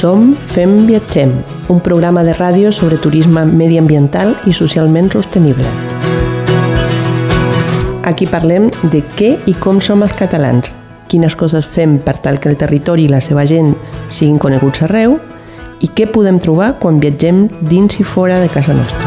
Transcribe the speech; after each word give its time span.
Som 0.00 0.34
Fem 0.34 0.86
Viatgem, 0.86 1.28
un 1.68 1.80
programa 1.84 2.22
de 2.24 2.32
ràdio 2.32 2.70
sobre 2.72 2.96
turisme 2.96 3.42
mediambiental 3.44 4.30
i 4.48 4.54
socialment 4.56 5.10
sostenible. 5.12 5.68
Aquí 8.08 8.24
parlem 8.24 8.70
de 8.94 9.02
què 9.18 9.34
i 9.44 9.52
com 9.60 9.76
som 9.84 10.00
els 10.00 10.16
catalans, 10.16 10.70
quines 11.04 11.36
coses 11.36 11.68
fem 11.68 11.98
per 12.00 12.14
tal 12.24 12.40
que 12.40 12.48
el 12.48 12.56
territori 12.56 13.04
i 13.04 13.10
la 13.12 13.20
seva 13.20 13.44
gent 13.44 13.74
siguin 14.08 14.40
coneguts 14.40 14.86
arreu 14.88 15.18
i 15.84 15.92
què 15.92 16.08
podem 16.08 16.40
trobar 16.40 16.70
quan 16.80 16.96
viatgem 16.96 17.50
dins 17.60 18.00
i 18.00 18.08
fora 18.14 18.40
de 18.40 18.48
casa 18.48 18.72
nostra. 18.72 19.04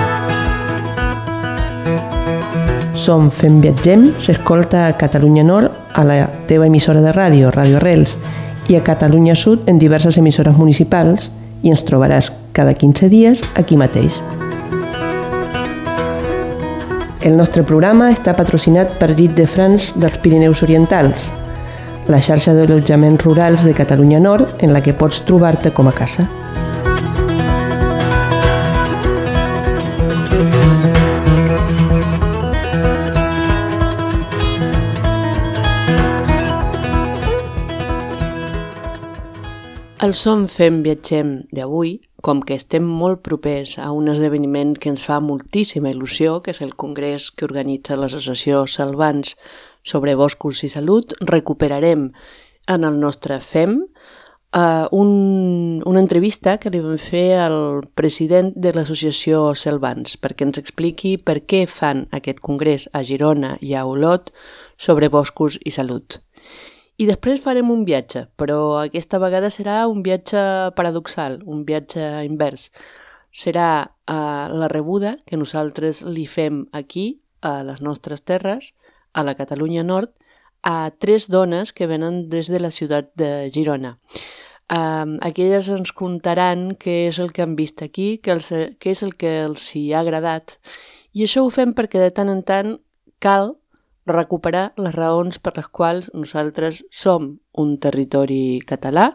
Som 2.94 3.34
Fem 3.34 3.64
Viatgem 3.66 4.12
s'escolta 4.21 4.86
a 4.86 4.94
Catalunya 4.94 5.41
Nord 5.41 5.73
a 5.98 6.05
la 6.05 6.21
teva 6.46 6.70
emissora 6.70 7.02
de 7.02 7.18
ràdio, 7.18 7.50
Ràdio 7.50 7.82
Arrels, 7.82 8.20
i 8.70 8.76
a 8.76 8.84
Catalunya 8.84 9.35
Sud 9.35 9.67
en 9.70 9.80
diverses 9.80 10.17
emissores 10.17 10.55
municipals 10.58 11.30
i 11.63 11.71
ens 11.71 11.84
trobaràs 11.88 12.31
cada 12.54 12.73
15 12.73 13.09
dies 13.09 13.44
aquí 13.55 13.77
mateix. 13.80 14.20
El 17.23 17.38
nostre 17.40 17.63
programa 17.63 18.09
està 18.12 18.35
patrocinat 18.35 18.98
per 18.99 19.13
Git 19.16 19.35
de 19.38 19.48
France 19.48 19.95
dels 19.95 20.20
Pirineus 20.20 20.63
Orientals, 20.66 21.31
la 22.12 22.20
xarxa 22.20 22.52
d'allotjaments 22.57 23.23
rurals 23.23 23.63
de 23.63 23.73
Catalunya 23.73 24.20
Nord 24.20 24.59
en 24.59 24.76
la 24.76 24.84
que 24.84 24.93
pots 24.93 25.23
trobar-te 25.23 25.71
com 25.71 25.88
a 25.88 25.95
casa. 25.95 26.27
El 40.04 40.18
Som 40.20 40.49
Fem 40.51 40.82
Viatgem 40.84 41.29
d'avui, 41.55 41.93
com 42.20 42.41
que 42.43 42.57
estem 42.59 42.84
molt 42.84 43.21
propers 43.23 43.77
a 43.79 43.85
un 43.96 44.10
esdeveniment 44.12 44.73
que 44.76 44.90
ens 44.91 45.05
fa 45.07 45.21
moltíssima 45.23 45.93
il·lusió, 45.93 46.41
que 46.43 46.51
és 46.51 46.60
el 46.65 46.73
congrés 46.76 47.29
que 47.32 47.45
organitza 47.48 47.95
l'associació 47.95 48.65
Salvans 48.68 49.37
sobre 49.79 50.18
boscos 50.20 50.60
i 50.68 50.70
salut, 50.73 51.15
recuperarem 51.23 52.10
en 52.76 52.84
el 52.90 52.99
nostre 52.99 53.37
FEM 53.40 53.77
uh, 53.79 54.91
un, 54.91 55.79
una 55.87 56.04
entrevista 56.04 56.57
que 56.60 56.73
li 56.73 56.84
vam 56.84 56.99
fer 56.99 57.40
al 57.45 57.88
president 57.95 58.51
de 58.60 58.76
l'associació 58.76 59.54
Salvans 59.55 60.20
perquè 60.20 60.49
ens 60.49 60.60
expliqui 60.60 61.15
per 61.15 61.40
què 61.48 61.63
fan 61.77 62.10
aquest 62.12 62.43
congrés 62.43 62.90
a 62.91 63.07
Girona 63.07 63.55
i 63.62 63.71
a 63.71 63.88
Olot 63.88 64.35
sobre 64.75 65.07
boscos 65.07 65.62
i 65.63 65.72
salut. 65.72 66.19
I 67.02 67.08
després 67.09 67.41
farem 67.41 67.72
un 67.74 67.86
viatge, 67.88 68.28
però 68.38 68.78
aquesta 68.84 69.18
vegada 69.22 69.50
serà 69.50 69.84
un 69.90 70.03
viatge 70.06 70.41
paradoxal, 70.78 71.40
un 71.50 71.63
viatge 71.66 72.03
invers. 72.28 72.69
Serà 73.34 73.69
uh, 73.81 74.46
la 74.53 74.69
rebuda 74.69 75.16
que 75.25 75.40
nosaltres 75.40 76.03
li 76.06 76.28
fem 76.30 76.68
aquí, 76.72 77.24
a 77.41 77.63
les 77.66 77.81
nostres 77.81 78.22
terres, 78.24 78.72
a 79.12 79.24
la 79.25 79.34
Catalunya 79.35 79.84
Nord, 79.84 80.13
a 80.63 80.94
tres 80.96 81.28
dones 81.28 81.74
que 81.74 81.90
venen 81.90 82.30
des 82.30 82.47
de 82.47 82.62
la 82.62 82.72
ciutat 82.72 83.09
de 83.19 83.50
Girona. 83.52 83.97
Uh, 84.72 85.18
aquelles 85.25 85.68
ens 85.74 85.91
contaran 85.91 86.72
què 86.80 87.09
és 87.09 87.19
el 87.19 87.34
que 87.34 87.44
han 87.44 87.57
vist 87.57 87.81
aquí, 87.84 88.22
què, 88.24 88.38
els, 88.38 88.53
què 88.80 88.94
és 88.94 89.03
el 89.03 89.18
que 89.18 89.34
els 89.50 89.66
hi 89.75 89.90
ha 89.91 90.06
agradat, 90.06 90.59
i 91.13 91.25
això 91.25 91.44
ho 91.44 91.52
fem 91.53 91.74
perquè 91.74 92.00
de 92.06 92.13
tant 92.16 92.31
en 92.31 92.46
tant 92.46 92.78
cal 93.22 93.57
recuperar 94.06 94.73
les 94.78 94.96
raons 94.96 95.40
per 95.40 95.56
les 95.57 95.68
quals 95.68 96.09
nosaltres 96.13 96.84
som 96.91 97.38
un 97.57 97.78
territori 97.79 98.62
català, 98.68 99.13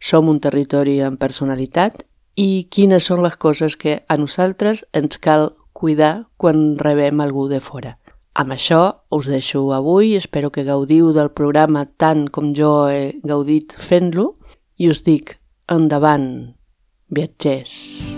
som 0.00 0.28
un 0.28 0.40
territori 0.40 1.00
amb 1.04 1.20
personalitat 1.20 2.04
i 2.36 2.68
quines 2.72 3.04
són 3.04 3.22
les 3.22 3.36
coses 3.36 3.76
que 3.76 4.00
a 4.08 4.16
nosaltres 4.16 4.86
ens 4.92 5.18
cal 5.18 5.52
cuidar 5.72 6.28
quan 6.36 6.78
rebem 6.78 7.20
algú 7.20 7.48
de 7.48 7.60
fora. 7.60 7.98
Amb 8.34 8.54
això 8.56 9.04
us 9.12 9.28
deixo 9.28 9.66
avui, 9.76 10.14
espero 10.16 10.50
que 10.50 10.64
gaudiu 10.64 11.12
del 11.12 11.30
programa 11.36 11.84
tant 12.00 12.28
com 12.32 12.54
jo 12.56 12.88
he 12.88 13.20
gaudit 13.28 13.76
fent-lo 13.76 14.38
i 14.80 14.88
us 14.88 15.04
dic 15.04 15.36
endavant, 15.68 16.56
viatgers. 17.12 18.11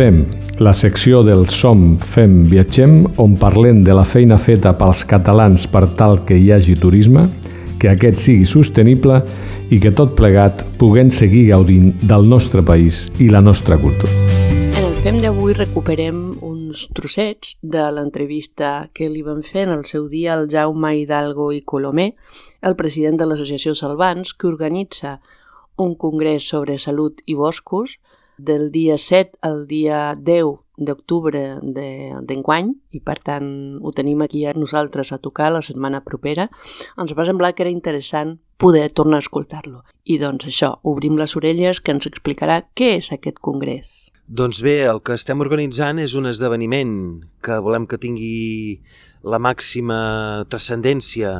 Fem, 0.00 0.22
la 0.56 0.72
secció 0.72 1.18
del 1.20 1.42
Som, 1.52 1.98
Fem, 2.00 2.46
Viatgem, 2.48 3.02
on 3.20 3.34
parlem 3.36 3.82
de 3.84 3.92
la 3.92 4.06
feina 4.08 4.38
feta 4.40 4.70
pels 4.78 5.02
catalans 5.04 5.66
per 5.68 5.82
tal 5.98 6.22
que 6.24 6.38
hi 6.40 6.46
hagi 6.54 6.72
turisme, 6.80 7.26
que 7.76 7.90
aquest 7.90 8.22
sigui 8.24 8.46
sostenible 8.48 9.18
i 9.68 9.76
que 9.76 9.92
tot 9.92 10.14
plegat 10.16 10.64
puguem 10.80 11.10
seguir 11.12 11.50
gaudint 11.50 11.92
del 12.00 12.24
nostre 12.32 12.64
país 12.64 13.10
i 13.20 13.28
la 13.28 13.44
nostra 13.44 13.76
cultura. 13.76 14.08
En 14.72 14.86
el 14.86 14.96
Fem 15.04 15.20
d'avui 15.20 15.52
recuperem 15.58 16.22
uns 16.48 16.86
trossets 16.96 17.58
de 17.60 17.84
l'entrevista 17.92 18.88
que 18.96 19.12
li 19.12 19.20
van 19.20 19.44
fer 19.44 19.66
en 19.66 19.74
el 19.74 19.84
seu 19.84 20.08
dia 20.08 20.32
al 20.32 20.48
Jaume 20.48 20.94
Hidalgo 20.96 21.52
i 21.52 21.60
Colomé, 21.60 22.14
el 22.64 22.72
president 22.80 23.20
de 23.20 23.28
l'Associació 23.28 23.76
Salvans, 23.76 24.32
que 24.32 24.48
organitza 24.48 25.18
un 25.76 25.92
congrés 25.92 26.48
sobre 26.48 26.80
salut 26.80 27.20
i 27.26 27.36
boscos 27.36 28.00
del 28.44 28.70
dia 28.72 28.98
7 28.98 29.38
al 29.42 29.66
dia 29.66 30.14
10 30.16 30.58
d'octubre 30.80 31.60
d'enguany, 31.60 32.70
de, 32.72 32.96
i 32.96 33.00
per 33.04 33.18
tant 33.20 33.48
ho 33.84 33.92
tenim 33.92 34.22
aquí 34.24 34.46
a 34.48 34.54
nosaltres 34.56 35.12
a 35.12 35.20
tocar 35.20 35.50
la 35.52 35.62
setmana 35.62 36.00
propera, 36.04 36.48
ens 36.96 37.12
va 37.16 37.26
semblar 37.28 37.52
que 37.54 37.66
era 37.66 37.74
interessant 37.74 38.38
poder 38.60 38.88
tornar 38.92 39.20
a 39.20 39.24
escoltar-lo. 39.24 39.84
I 40.04 40.18
doncs 40.20 40.48
això, 40.48 40.72
obrim 40.84 41.20
les 41.20 41.36
orelles 41.36 41.80
que 41.80 41.92
ens 41.92 42.08
explicarà 42.08 42.62
què 42.76 42.96
és 43.00 43.12
aquest 43.12 43.40
congrés. 43.44 44.10
Doncs 44.30 44.60
bé, 44.62 44.84
el 44.86 45.02
que 45.02 45.16
estem 45.18 45.40
organitzant 45.42 45.98
és 45.98 46.14
un 46.14 46.28
esdeveniment 46.30 46.92
que 47.42 47.58
volem 47.60 47.88
que 47.90 47.98
tingui 47.98 48.80
la 49.26 49.40
màxima 49.42 50.00
transcendència 50.48 51.32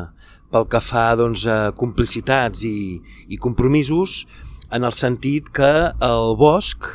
pel 0.50 0.67
que 0.67 0.81
fa 0.82 1.12
doncs, 1.15 1.47
a 1.47 1.71
complicitats 1.78 2.65
i, 2.67 2.99
i 3.31 3.38
compromisos, 3.38 4.25
en 4.72 4.84
el 4.86 4.94
sentit 4.94 5.48
que 5.54 5.70
el 6.06 6.36
bosc 6.38 6.86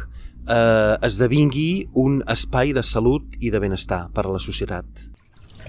eh, 0.50 0.96
esdevingui 1.06 1.88
un 1.94 2.22
espai 2.31 2.74
de 2.75 2.84
salut 2.84 3.36
i 3.41 3.52
de 3.52 3.62
benestar 3.63 4.06
per 4.16 4.25
a 4.25 4.34
la 4.34 4.41
societat. 4.41 5.09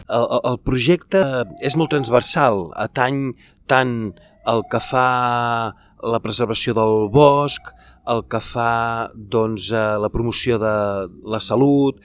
El, 0.07 0.27
el 0.53 0.61
projecte 0.63 1.23
és 1.67 1.75
molt 1.79 1.91
transversal, 1.91 2.69
atany 2.79 3.33
tant 3.67 3.97
el 4.47 4.63
que 4.71 4.81
fa 4.83 5.09
la 6.07 6.21
preservació 6.23 6.77
del 6.77 7.09
bosc, 7.11 7.73
el 8.07 8.23
que 8.31 8.41
fa 8.43 9.11
doncs, 9.17 9.73
eh, 9.73 9.85
la 9.99 10.13
promoció 10.13 10.61
de 10.63 10.77
la 11.27 11.43
salut, 11.43 11.99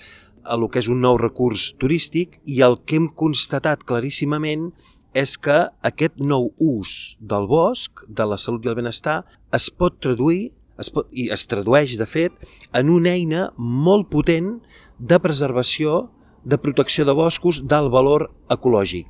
el 0.49 0.65
que 0.73 0.81
és 0.81 0.89
un 0.89 1.03
nou 1.03 1.19
recurs 1.21 1.71
turístic 1.77 2.39
i 2.49 2.63
el 2.65 2.79
que 2.85 2.97
hem 2.97 3.07
constatat 3.13 3.83
claríssimament 3.85 4.71
és 4.71 4.90
que 5.37 5.59
aquest 5.83 6.17
nou 6.17 6.53
ús 6.57 7.17
del 7.19 7.47
bosc, 7.47 8.05
de 8.07 8.25
la 8.25 8.37
salut 8.37 8.65
i 8.65 8.71
el 8.71 8.79
benestar, 8.79 9.23
es 9.53 9.69
pot 9.69 9.99
traduir 9.99 10.53
es 10.81 10.89
pot, 10.89 11.07
i 11.13 11.29
es 11.33 11.45
tradueix, 11.49 11.97
de 11.99 12.07
fet, 12.09 12.33
en 12.77 12.89
una 12.89 13.13
eina 13.13 13.49
molt 13.57 14.09
potent 14.13 14.55
de 14.97 15.19
preservació, 15.21 16.09
de 16.43 16.57
protecció 16.57 17.05
de 17.05 17.13
boscos 17.13 17.61
d'alt 17.69 17.91
valor 17.93 18.29
ecològic. 18.49 19.05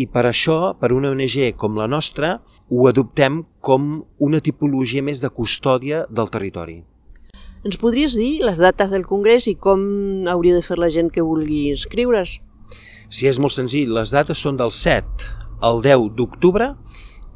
I 0.00 0.06
per 0.08 0.24
això, 0.24 0.72
per 0.80 0.92
una 0.96 1.10
ONG 1.12 1.52
com 1.60 1.76
la 1.76 1.88
nostra, 1.90 2.38
ho 2.70 2.86
adoptem 2.88 3.42
com 3.60 4.06
una 4.18 4.40
tipologia 4.40 5.04
més 5.04 5.20
de 5.20 5.28
custòdia 5.28 6.06
del 6.08 6.32
territori. 6.32 6.80
Ens 7.62 7.76
podries 7.78 8.16
dir 8.18 8.40
les 8.42 8.58
dates 8.58 8.90
del 8.90 9.04
Congrés 9.06 9.46
i 9.46 9.54
com 9.54 9.82
hauria 10.32 10.56
de 10.56 10.64
fer 10.64 10.80
la 10.80 10.90
gent 10.90 11.12
que 11.12 11.22
vulgui 11.22 11.68
inscriure's? 11.70 12.40
Si 13.12 13.28
és 13.28 13.36
molt 13.36 13.52
senzill, 13.52 13.90
les 13.92 14.08
dates 14.08 14.40
són 14.40 14.56
del 14.56 14.70
7 14.72 15.26
al 15.68 15.82
10 15.84 16.14
d'octubre 16.16 16.70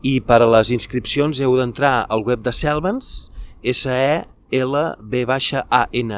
i 0.08 0.14
per 0.25 0.38
a 0.40 0.49
les 0.49 0.70
inscripcions 0.73 1.37
heu 1.44 1.56
d'entrar 1.58 2.06
al 2.08 2.25
web 2.25 2.40
de 2.40 2.52
Selvans, 2.56 3.28
s 3.61 3.84
e 3.84 4.25
l 4.56 4.73
b 5.05 5.25
a 5.28 5.82
n 5.93 6.14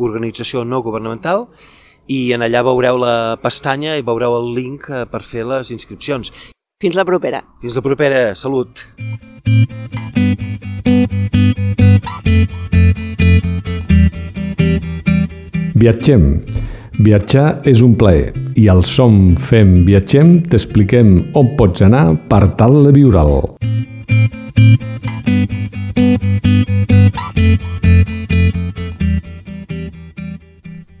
organització 0.00 0.62
no 0.64 0.80
governamental, 0.80 1.48
i 2.06 2.32
en 2.34 2.42
allà 2.46 2.62
veureu 2.62 2.96
la 3.02 3.36
pestanya 3.42 3.98
i 3.98 4.06
veureu 4.06 4.38
el 4.38 4.54
link 4.54 4.86
eh, 4.90 5.04
per 5.10 5.20
fer 5.22 5.44
les 5.44 5.70
inscripcions. 5.74 6.30
Fins 6.80 6.94
la 6.94 7.04
propera. 7.04 7.42
Fins 7.60 7.76
la 7.76 7.82
propera. 7.82 8.34
Salut. 8.34 8.86
Viatgem. 15.80 16.59
Viatjar 17.00 17.62
és 17.64 17.80
un 17.80 17.94
plaer 17.96 18.34
i 18.60 18.66
al 18.68 18.82
Som 18.84 19.14
Fem 19.40 19.86
Viatgem 19.86 20.34
t'expliquem 20.52 21.14
on 21.38 21.46
pots 21.56 21.80
anar 21.86 22.02
per 22.28 22.42
tal 22.60 22.76
de 22.84 22.92
viure'l. 22.92 23.32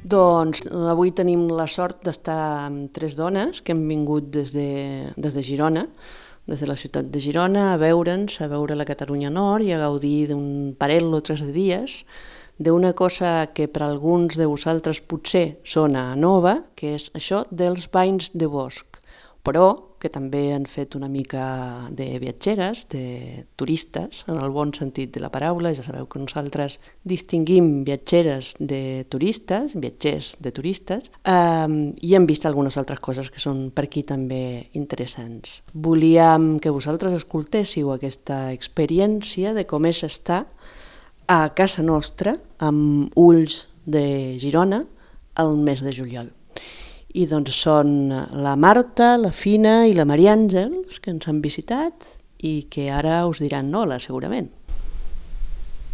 Doncs 0.08 0.64
avui 0.94 1.12
tenim 1.12 1.44
la 1.52 1.68
sort 1.68 2.00
d'estar 2.08 2.40
amb 2.64 2.88
tres 2.96 3.18
dones 3.20 3.60
que 3.60 3.76
han 3.76 3.84
vingut 3.84 4.32
des 4.32 4.56
de, 4.56 4.70
des 5.20 5.36
de 5.36 5.44
Girona, 5.44 5.84
des 6.48 6.64
de 6.64 6.72
la 6.72 6.80
ciutat 6.80 7.12
de 7.12 7.20
Girona, 7.20 7.74
a 7.74 7.78
veure'ns, 7.82 8.40
a 8.40 8.48
veure 8.48 8.72
la 8.72 8.88
Catalunya 8.88 9.28
Nord 9.28 9.68
i 9.68 9.74
a 9.76 9.84
gaudir 9.84 10.30
d'un 10.32 10.72
parell 10.80 11.12
o 11.12 11.20
tres 11.20 11.44
de 11.44 11.52
dies 11.52 12.00
d'una 12.60 12.92
cosa 12.92 13.48
que 13.56 13.66
per 13.72 13.82
alguns 13.86 14.36
de 14.36 14.44
vosaltres 14.44 15.00
potser 15.00 15.60
sona 15.64 16.12
nova, 16.14 16.58
que 16.76 16.94
és 16.98 17.08
això 17.16 17.46
dels 17.50 17.88
banys 17.88 18.34
de 18.36 18.50
bosc, 18.52 19.00
però 19.40 19.70
que 20.00 20.08
també 20.08 20.54
han 20.54 20.64
fet 20.64 20.96
una 20.96 21.10
mica 21.12 21.86
de 21.92 22.18
viatgeres, 22.20 22.86
de 22.88 23.44
turistes, 23.60 24.24
en 24.32 24.40
el 24.40 24.52
bon 24.52 24.72
sentit 24.72 25.12
de 25.12 25.20
la 25.20 25.28
paraula. 25.32 25.74
Ja 25.76 25.84
sabeu 25.84 26.08
que 26.08 26.18
nosaltres 26.22 26.78
distinguim 27.04 27.84
viatgeres 27.84 28.54
de 28.58 29.04
turistes, 29.12 29.76
viatgers 29.76 30.32
de 30.40 30.52
turistes, 30.56 31.12
eh, 31.28 31.68
i 32.00 32.14
hem 32.16 32.26
vist 32.26 32.48
algunes 32.48 32.80
altres 32.80 33.00
coses 33.04 33.28
que 33.28 33.44
són 33.44 33.68
per 33.76 33.84
aquí 33.90 34.02
també 34.08 34.70
interessants. 34.72 35.60
Volíem 35.74 36.56
que 36.64 36.72
vosaltres 36.72 37.20
escoltéssiu 37.20 37.92
aquesta 37.92 38.48
experiència 38.56 39.52
de 39.52 39.68
com 39.68 39.84
és 39.84 40.02
estar 40.08 40.46
a 41.30 41.52
casa 41.54 41.82
nostra 41.86 42.32
amb 42.58 43.14
ulls 43.14 43.68
de 43.86 44.34
Girona 44.42 44.80
al 45.38 45.54
mes 45.54 45.82
de 45.86 45.92
juliol. 45.94 46.32
I 47.14 47.26
doncs 47.30 47.54
són 47.54 48.10
la 48.10 48.56
Marta, 48.58 49.12
la 49.18 49.30
Fina 49.30 49.84
i 49.86 49.94
la 49.94 50.06
Maria 50.10 50.34
Àngels 50.34 50.98
que 50.98 51.12
ens 51.14 51.28
han 51.30 51.38
visitat 51.42 52.16
i 52.42 52.64
que 52.70 52.88
ara 52.90 53.22
us 53.30 53.38
diran 53.44 53.70
hola, 53.78 54.00
segurament. 54.02 54.48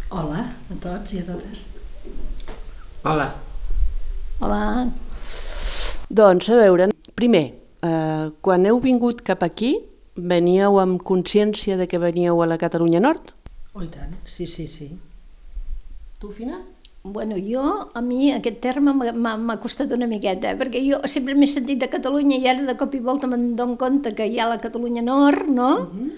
Hola 0.08 0.46
a 0.72 0.76
tots 0.80 1.12
i 1.12 1.20
a 1.20 1.26
totes. 1.28 1.66
Hola. 3.04 3.26
Hola. 4.40 4.60
Doncs, 6.08 6.48
a 6.48 6.56
veure, 6.62 6.86
primer, 7.18 7.44
eh, 7.84 8.30
quan 8.40 8.64
heu 8.64 8.80
vingut 8.80 9.20
cap 9.26 9.44
aquí, 9.44 9.74
veníeu 10.16 10.80
amb 10.80 11.04
consciència 11.04 11.76
de 11.76 11.88
que 11.90 12.00
veníeu 12.00 12.40
a 12.40 12.48
la 12.48 12.56
Catalunya 12.56 13.04
Nord? 13.04 13.34
Oh, 13.74 13.84
i 13.84 13.90
tant, 13.92 14.16
sí, 14.24 14.46
sí, 14.46 14.64
sí. 14.64 14.94
Tu, 16.18 16.30
Fina? 16.32 16.62
Bueno, 17.02 17.36
jo, 17.38 17.62
a 17.94 18.00
mi 18.02 18.32
aquest 18.34 18.58
terme 18.64 18.92
m'ha 18.96 19.56
costat 19.62 19.92
una 19.94 20.08
miqueta, 20.10 20.50
eh? 20.50 20.58
perquè 20.58 20.80
jo 20.82 20.98
sempre 21.06 21.36
m'he 21.38 21.46
sentit 21.46 21.78
de 21.78 21.88
Catalunya 21.92 22.38
i 22.40 22.48
ara 22.50 22.64
de 22.66 22.74
cop 22.80 22.96
i 22.98 23.02
volta 23.04 23.28
me'n 23.30 23.52
dono 23.58 23.76
compte 23.78 24.14
que 24.16 24.26
hi 24.26 24.40
ha 24.40 24.48
la 24.50 24.58
Catalunya 24.62 25.04
Nord, 25.06 25.46
no? 25.46 25.70
Uh 25.76 25.86
-huh. 25.86 26.10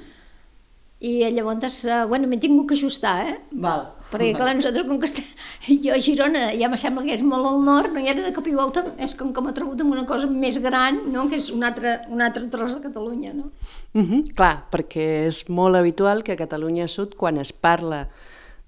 I 1.01 1.31
llavors, 1.31 1.85
uh, 1.85 2.07
bueno, 2.09 2.27
m'he 2.27 2.39
tingut 2.39 2.69
que 2.69 2.75
ajustar, 2.75 3.27
eh? 3.27 3.39
Val. 3.53 3.93
Perquè, 4.11 4.35
clar, 4.37 4.55
nosaltres, 4.55 4.87
com 4.89 4.99
que 4.99 5.05
estem... 5.05 5.25
Jo 5.85 5.93
a 5.93 6.01
Girona 6.01 6.53
ja 6.57 6.69
me 6.69 6.77
sembla 6.77 7.05
que 7.05 7.15
és 7.15 7.23
molt 7.23 7.45
al 7.45 7.61
nord, 7.63 7.93
no? 7.93 8.01
i 8.01 8.09
ara 8.09 8.23
de 8.23 8.33
cop 8.33 8.47
i 8.47 8.55
volta 8.55 8.85
és 8.99 9.15
com 9.15 9.33
que 9.33 9.43
m'ha 9.43 9.53
trobat 9.53 9.81
amb 9.81 9.93
una 9.93 10.07
cosa 10.07 10.27
més 10.27 10.57
gran, 10.59 11.13
no? 11.13 11.29
que 11.29 11.37
és 11.37 11.51
un 11.51 11.63
altre, 11.63 12.07
un 12.09 12.23
altre 12.23 12.47
tros 12.47 12.75
de 12.75 12.81
Catalunya, 12.81 13.35
no? 13.35 13.51
Uh 13.93 14.03
-huh. 14.03 14.35
Clar, 14.35 14.65
perquè 14.71 15.27
és 15.27 15.49
molt 15.49 15.77
habitual 15.77 16.23
que 16.23 16.33
a 16.33 16.37
Catalunya 16.37 16.89
Sud, 16.89 17.15
quan 17.15 17.37
es 17.37 17.53
parla 17.53 18.09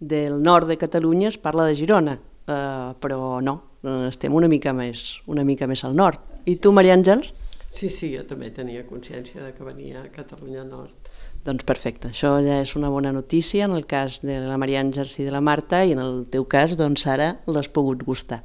del 0.00 0.41
nord 0.43 0.69
de 0.69 0.79
Catalunya 0.81 1.29
es 1.29 1.38
parla 1.38 1.69
de 1.69 1.76
Girona, 1.76 2.17
eh, 2.49 2.93
però 3.00 3.38
no, 3.44 3.61
estem 4.08 4.35
una 4.35 4.49
mica 4.49 4.73
més, 4.73 5.20
una 5.29 5.44
mica 5.44 5.69
més 5.70 5.85
al 5.85 5.94
nord. 5.97 6.19
I 6.49 6.56
tu, 6.56 6.73
Maria 6.73 6.97
Àngels? 6.97 7.35
Sí, 7.70 7.87
sí, 7.87 8.08
jo 8.11 8.25
també 8.26 8.49
tenia 8.50 8.82
consciència 8.82 9.44
de 9.44 9.52
que 9.55 9.62
venia 9.62 10.00
a 10.00 10.08
Catalunya 10.11 10.64
Nord. 10.67 11.06
Doncs 11.47 11.62
perfecte, 11.62 12.08
això 12.11 12.32
ja 12.43 12.56
és 12.64 12.73
una 12.75 12.88
bona 12.91 13.12
notícia 13.14 13.69
en 13.69 13.76
el 13.76 13.85
cas 13.87 14.17
de 14.26 14.41
la 14.43 14.56
Maria 14.58 14.81
Àngels 14.82 15.14
i 15.20 15.26
de 15.29 15.31
la 15.31 15.38
Marta 15.41 15.85
i 15.87 15.94
en 15.94 16.00
el 16.02 16.25
teu 16.32 16.49
cas, 16.50 16.75
doncs 16.76 17.06
ara 17.06 17.29
l'has 17.47 17.70
pogut 17.70 18.02
gustar. 18.02 18.41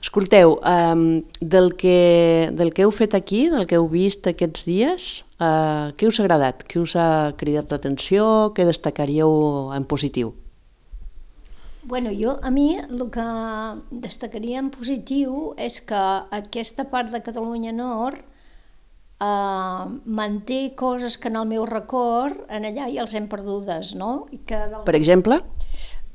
Escolteu, 0.00 0.56
eh, 0.64 1.20
del, 1.42 1.74
que, 1.76 1.98
del 2.56 2.72
que 2.72 2.86
heu 2.86 2.94
fet 2.96 3.12
aquí, 3.18 3.50
del 3.52 3.68
que 3.68 3.76
heu 3.76 3.84
vist 3.92 4.30
aquests 4.32 4.64
dies, 4.64 5.10
eh, 5.36 5.92
què 5.92 6.08
us 6.08 6.22
ha 6.22 6.24
agradat? 6.24 6.64
Què 6.64 6.80
us 6.80 6.96
ha 6.96 7.10
cridat 7.36 7.68
l'atenció? 7.68 8.54
Què 8.56 8.64
destacaríeu 8.64 9.76
en 9.76 9.84
positiu? 9.84 10.32
Bueno, 11.86 12.10
jo, 12.18 12.38
a 12.42 12.50
mi, 12.50 12.78
el 12.78 13.02
que 13.12 13.24
destacaria 13.90 14.60
en 14.62 14.70
positiu 14.72 15.52
és 15.60 15.82
que 15.84 16.00
aquesta 16.32 16.86
part 16.88 17.12
de 17.12 17.20
Catalunya 17.26 17.74
Nord 17.76 18.22
eh, 19.20 19.84
manté 20.06 20.60
coses 20.80 21.18
que 21.20 21.28
en 21.28 21.36
el 21.42 21.50
meu 21.50 21.66
record 21.68 22.46
en 22.48 22.64
allà 22.70 22.88
ja 22.88 23.04
els 23.04 23.14
hem 23.18 23.28
perdudes, 23.28 23.92
no? 24.00 24.24
I 24.32 24.40
que 24.48 24.62
del... 24.72 24.80
Per 24.88 24.96
exemple? 24.96 25.42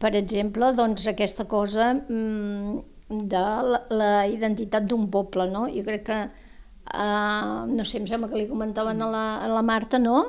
Per 0.01 0.13
exemple, 0.17 0.73
doncs 0.73 1.05
aquesta 1.11 1.45
cosa 1.45 1.91
mm, 1.93 2.81
de 3.29 3.45
la, 3.69 3.83
la 3.93 4.11
identitat 4.31 4.89
d'un 4.89 5.05
poble, 5.13 5.51
no? 5.53 5.67
Jo 5.69 5.85
crec 5.85 6.07
que, 6.09 6.19
eh, 6.25 7.57
no 7.69 7.85
sé, 7.85 8.01
em 8.01 8.09
sembla 8.09 8.33
que 8.33 8.41
li 8.41 8.49
comentaven 8.49 9.05
a 9.05 9.13
la, 9.13 9.25
a 9.45 9.53
la 9.53 9.65
Marta, 9.65 10.01
no?, 10.01 10.23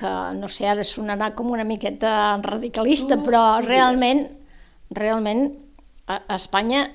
que 0.00 0.12
no 0.38 0.48
sé, 0.48 0.66
ara 0.70 0.84
sonarà 0.86 1.30
com 1.36 1.50
una 1.52 1.66
miqueta 1.68 2.12
radicalista, 2.42 3.20
però 3.20 3.60
realment, 3.64 4.24
realment 4.96 5.46
a, 6.08 6.22
Espanya 6.36 6.86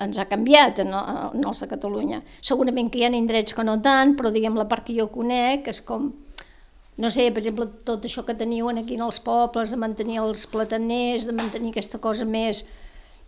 ens 0.00 0.18
ha 0.20 0.28
canviat 0.28 0.80
en, 0.84 0.94
en 0.94 1.44
els 1.44 1.60
de 1.60 1.68
Catalunya. 1.70 2.20
Segurament 2.40 2.88
que 2.92 3.00
hi 3.00 3.06
ha 3.08 3.12
indrets 3.16 3.56
que 3.56 3.64
no 3.66 3.78
tant, 3.84 4.14
però 4.16 4.32
diguem 4.32 4.56
la 4.56 4.68
part 4.68 4.86
que 4.86 4.96
jo 4.96 5.08
conec 5.12 5.68
és 5.72 5.82
com, 5.84 6.10
no 7.00 7.10
sé, 7.12 7.28
per 7.32 7.42
exemple, 7.42 7.66
tot 7.88 8.04
això 8.04 8.24
que 8.24 8.36
teniu 8.36 8.70
aquí 8.72 8.96
en 8.96 9.04
els 9.08 9.20
pobles, 9.24 9.72
de 9.72 9.80
mantenir 9.80 10.20
els 10.22 10.46
plataners, 10.48 11.28
de 11.28 11.36
mantenir 11.36 11.74
aquesta 11.74 12.00
cosa 12.00 12.28
més 12.28 12.64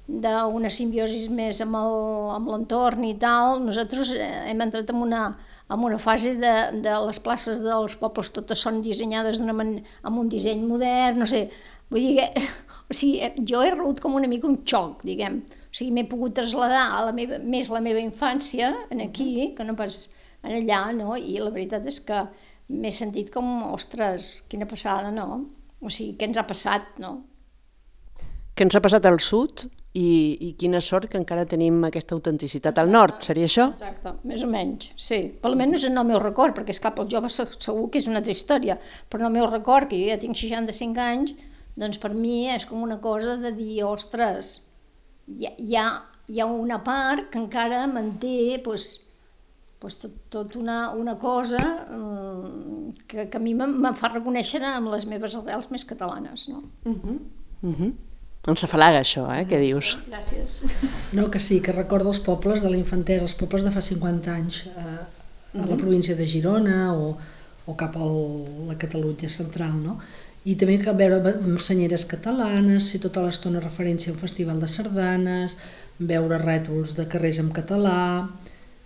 d'una 0.07 0.71
simbiosi 0.73 1.29
més 1.31 1.61
amb 1.63 2.49
l'entorn 2.51 3.05
i 3.07 3.15
tal, 3.21 3.61
nosaltres 3.63 4.11
hem 4.19 4.65
entrat 4.65 4.91
en 4.91 4.99
una, 5.05 5.23
en 5.73 5.85
una 5.85 5.99
fase 5.99 6.35
de, 6.37 6.53
de 6.85 6.95
les 7.07 7.21
places 7.25 7.63
dels 7.65 7.97
pobles 8.01 8.33
totes 8.35 8.61
són 8.65 8.83
dissenyades 8.85 9.41
man... 9.47 9.79
amb 10.03 10.21
un 10.21 10.29
disseny 10.33 10.63
modern, 10.69 11.23
no 11.23 11.29
sé, 11.29 11.47
vull 11.91 12.05
dir 12.05 12.15
que, 12.19 12.45
o 12.91 12.97
sigui, 12.97 13.33
jo 13.49 13.63
he 13.63 13.73
rebut 13.73 14.03
com 14.03 14.19
una 14.19 14.31
mica 14.31 14.49
un 14.51 14.61
xoc, 14.69 15.05
diguem, 15.09 15.41
o 15.49 15.75
sigui, 15.75 15.93
m'he 15.97 16.07
pogut 16.11 16.37
traslladar 16.37 16.85
a 16.99 17.05
la 17.09 17.17
meva, 17.17 17.41
més 17.41 17.73
la 17.73 17.83
meva 17.85 18.03
infància 18.03 18.73
en 18.93 19.05
aquí, 19.05 19.53
que 19.57 19.67
no 19.67 19.77
pas 19.79 20.05
en 20.43 20.57
allà, 20.61 20.85
no? 20.97 21.17
i 21.17 21.39
la 21.41 21.53
veritat 21.55 21.87
és 21.89 22.01
que 22.05 22.25
m'he 22.73 22.93
sentit 22.95 23.31
com, 23.33 23.49
ostres, 23.73 24.43
quina 24.51 24.69
passada, 24.69 25.11
no? 25.15 25.45
O 25.83 25.91
sigui, 25.91 26.17
què 26.19 26.29
ens 26.29 26.39
ha 26.41 26.47
passat, 26.49 26.99
no? 27.03 27.17
Què 28.53 28.67
ens 28.67 28.77
ha 28.77 28.83
passat 28.85 29.07
al 29.09 29.19
sud 29.25 29.67
i, 29.93 30.39
i 30.41 30.51
quina 30.57 30.81
sort 30.81 31.11
que 31.13 31.19
encara 31.21 31.45
tenim 31.49 31.83
aquesta 31.85 32.17
autenticitat 32.17 32.79
al 32.81 32.89
nord, 32.93 33.19
seria 33.27 33.49
això? 33.49 33.69
Exacte, 33.75 34.15
més 34.29 34.45
o 34.45 34.49
menys, 34.49 34.93
sí. 34.97 35.21
Per 35.43 35.51
almenys 35.51 35.85
en 35.89 36.01
el 36.01 36.07
meu 36.09 36.21
record, 36.23 36.57
perquè 36.57 36.73
és 36.73 36.81
cap 36.81 37.01
els 37.03 37.11
joves 37.13 37.37
segur 37.59 37.91
que 37.93 38.01
és 38.01 38.09
una 38.09 38.23
altra 38.23 38.33
història, 38.33 38.79
però 39.13 39.21
en 39.21 39.29
el 39.29 39.37
meu 39.37 39.49
record, 39.51 39.91
que 39.91 40.01
jo 40.01 40.09
ja 40.09 40.21
tinc 40.23 40.39
65 40.41 41.05
anys, 41.05 41.35
doncs 41.77 42.01
per 42.01 42.13
mi 42.17 42.49
és 42.53 42.65
com 42.69 42.81
una 42.85 42.99
cosa 43.05 43.37
de 43.41 43.53
dir, 43.57 43.83
ostres, 43.85 44.59
hi 45.29 45.49
ha, 45.49 45.53
hi 45.59 45.77
ha, 45.77 45.87
hi 46.29 46.41
ha 46.41 46.47
una 46.49 46.81
part 46.85 47.29
que 47.33 47.41
encara 47.41 47.85
manté 47.91 48.63
doncs, 48.65 48.87
doncs 49.83 49.99
tot, 50.01 50.15
tot 50.33 50.57
una, 50.57 50.79
una 50.97 51.19
cosa 51.21 51.61
eh, 51.85 52.95
que, 53.09 53.27
que 53.29 53.37
a 53.37 53.45
mi 53.45 53.53
me 53.59 53.93
fa 53.99 54.13
reconèixer 54.15 54.63
amb 54.71 54.89
les 54.95 55.05
meves 55.11 55.37
arrels 55.37 55.69
més 55.75 55.85
catalanes. 55.85 56.49
No? 56.49 56.63
Uh 56.87 56.97
-huh. 56.97 57.19
Uh 57.63 57.77
-huh. 57.77 57.93
Ens 58.51 58.65
afalaga 58.67 59.05
això, 59.05 59.23
eh? 59.31 59.45
Què 59.47 59.61
dius? 59.63 59.93
Gràcies. 60.09 60.63
No, 61.15 61.29
que 61.31 61.39
sí, 61.39 61.61
que 61.63 61.75
recordo 61.75 62.11
els 62.11 62.19
pobles 62.27 62.65
de 62.65 62.73
la 62.73 62.79
infantesa, 62.79 63.29
els 63.29 63.37
pobles 63.39 63.63
de 63.63 63.71
fa 63.71 63.83
50 63.85 64.33
anys, 64.35 64.65
eh, 64.67 64.83
a 65.55 65.61
la 65.61 65.77
mhm. 65.77 65.79
província 65.79 66.17
de 66.19 66.27
Girona 66.27 66.91
o, 66.97 67.13
o 67.67 67.77
cap 67.79 67.95
a 67.97 68.09
la 68.67 68.75
Catalunya 68.81 69.31
central, 69.31 69.77
no? 69.79 70.01
I 70.43 70.57
també 70.59 70.81
que 70.83 70.91
veure 70.99 71.37
senyeres 71.63 72.03
catalanes, 72.11 72.89
fer 72.91 72.99
tota 73.05 73.23
l'estona 73.23 73.63
referència 73.63 74.11
a 74.11 74.17
un 74.17 74.19
festival 74.19 74.59
de 74.59 74.67
sardanes, 74.67 75.55
veure 76.01 76.43
rètols 76.43 76.97
de 76.99 77.07
carrers 77.07 77.39
en 77.45 77.53
català... 77.55 78.01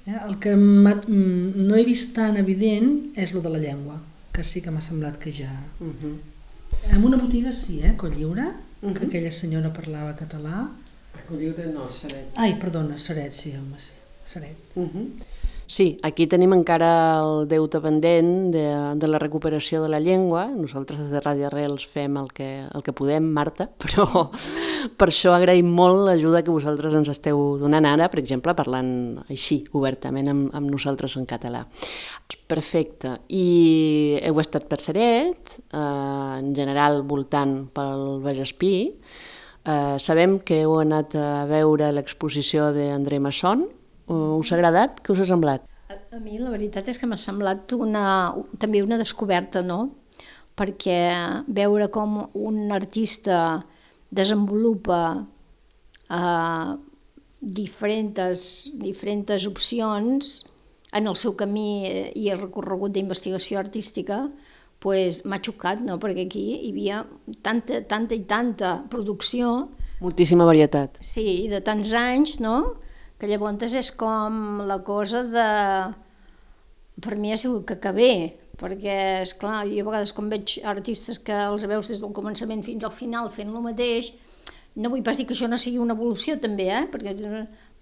Eh? 0.07 0.21
El 0.21 0.37
que 0.39 0.53
no 0.55 1.75
he 1.75 1.83
vist 1.89 2.13
tan 2.15 2.37
evident 2.39 3.17
és 3.19 3.33
lo 3.35 3.41
de 3.43 3.51
la 3.51 3.59
llengua, 3.59 3.97
que 4.37 4.45
sí 4.45 4.61
que 4.61 4.71
m'ha 4.71 4.85
semblat 4.85 5.17
que 5.19 5.33
ja... 5.33 5.51
Uh 5.81 5.87
mhm. 5.89 5.97
-huh. 6.03 6.17
En 6.93 7.05
una 7.05 7.17
botiga 7.17 7.53
sí, 7.53 7.81
eh, 7.83 7.97
Colliure, 7.97 8.53
-huh. 8.88 8.99
que 8.99 9.07
aquella 9.07 9.31
senyora 9.31 9.71
parlava 9.71 10.14
català. 10.14 10.69
A 11.14 11.21
Colliure 11.28 11.66
no, 11.73 11.88
Seret. 11.88 12.26
Ai, 12.35 12.55
perdona, 12.59 12.99
Seret, 12.99 13.33
sí, 13.33 13.55
home, 13.57 13.78
sí. 13.78 13.93
Seret. 14.25 14.57
Uh 14.75 14.88
-huh. 14.88 15.07
Sí, 15.67 15.99
aquí 16.07 16.29
tenim 16.31 16.53
encara 16.55 16.89
el 17.19 17.49
deute 17.51 17.81
pendent 17.83 18.53
de, 18.55 18.65
de 18.95 19.09
la 19.11 19.19
recuperació 19.19 19.81
de 19.83 19.91
la 19.91 19.99
llengua. 19.99 20.45
Nosaltres 20.55 21.01
des 21.03 21.11
de 21.11 21.23
Ràdio 21.25 21.49
Arrels 21.49 21.83
fem 21.91 22.15
el 22.21 22.31
que, 22.31 22.49
el 22.71 22.85
que 22.87 22.95
podem, 22.95 23.27
Marta, 23.35 23.67
però 23.83 24.29
per 24.95 25.09
això 25.11 25.35
agraïm 25.35 25.67
molt 25.67 26.05
l'ajuda 26.07 26.45
que 26.47 26.55
vosaltres 26.55 26.95
ens 26.95 27.11
esteu 27.11 27.57
donant 27.59 27.89
ara, 27.89 28.07
per 28.13 28.23
exemple, 28.23 28.55
parlant 28.55 28.91
així, 29.27 29.65
obertament 29.75 30.31
amb, 30.31 30.51
amb 30.55 30.71
nosaltres 30.71 31.19
en 31.19 31.27
català. 31.27 31.65
Perfecte. 32.47 33.17
I 33.35 34.21
heu 34.23 34.39
estat 34.39 34.69
per 34.71 34.79
Seret, 34.79 35.57
eh, 35.67 35.81
en 35.81 36.53
general 36.55 37.03
voltant 37.03 37.65
pel 37.75 38.21
Vallespí. 38.23 38.77
Uh, 39.67 39.97
sabem 39.99 40.37
que 40.47 40.61
heu 40.63 40.77
anat 40.79 41.17
a 41.19 41.43
veure 41.51 41.89
l'exposició 41.91 42.69
d'André 42.71 43.19
Masson. 43.19 43.65
Uh, 44.07 44.39
us 44.39 44.53
ha 44.53 44.59
agradat? 44.59 45.01
Què 45.03 45.15
us 45.15 45.23
ha 45.23 45.29
semblat? 45.29 45.67
A, 45.91 45.99
a 46.17 46.21
mi 46.23 46.39
la 46.39 46.51
veritat 46.53 46.89
és 46.91 46.99
que 46.99 47.09
m'ha 47.11 47.19
semblat 47.19 47.75
una, 47.77 48.07
també 48.63 48.83
una 48.83 48.99
descoberta, 49.01 49.63
no? 49.67 49.91
Perquè 50.57 50.99
veure 51.53 51.91
com 51.93 52.21
un 52.35 52.61
artista 52.73 53.63
desenvolupa 54.15 55.01
uh, 55.21 56.77
diferents, 57.41 58.47
diferents 58.81 59.47
opcions 59.47 60.37
en 60.97 61.11
el 61.11 61.17
seu 61.19 61.35
camí 61.37 61.87
i 62.17 62.29
el 62.33 62.41
recorregut 62.41 62.95
d'investigació 62.95 63.59
artística, 63.61 64.23
pues, 64.81 65.25
m'ha 65.27 65.41
xocat, 65.43 65.83
no? 65.85 65.99
perquè 66.01 66.27
aquí 66.27 66.45
hi 66.55 66.71
havia 66.71 67.03
tanta, 67.45 67.83
tanta 67.89 68.17
i 68.17 68.25
tanta 68.29 68.77
producció. 68.93 69.69
Moltíssima 70.01 70.47
varietat. 70.49 71.01
Sí, 71.05 71.49
de 71.53 71.61
tants 71.65 71.93
anys, 71.97 72.39
no? 72.41 72.77
Que 73.19 73.29
llavors 73.31 73.75
és 73.75 73.93
com 73.93 74.63
la 74.67 74.81
cosa 74.85 75.23
de... 75.25 75.47
Per 77.03 77.17
mi 77.21 77.33
ha 77.33 77.37
sigut 77.37 77.67
que, 77.69 77.77
que 77.81 77.93
bé, 77.93 78.13
perquè, 78.57 78.97
és 79.25 79.35
clar, 79.37 79.67
jo 79.69 79.83
a 79.85 79.89
vegades 79.91 80.15
quan 80.17 80.31
veig 80.33 80.57
artistes 80.65 81.19
que 81.21 81.37
els 81.51 81.67
veus 81.69 81.91
des 81.93 82.01
del 82.01 82.15
començament 82.17 82.65
fins 82.65 82.87
al 82.89 82.95
final 82.97 83.29
fent 83.35 83.53
el 83.53 83.65
mateix, 83.65 84.15
no 84.81 84.93
vull 84.93 85.05
pas 85.05 85.17
dir 85.17 85.27
que 85.29 85.37
això 85.37 85.49
no 85.49 85.59
sigui 85.61 85.81
una 85.81 85.97
evolució 85.97 86.39
també, 86.41 86.71
eh? 86.73 86.87
perquè, 86.93 87.13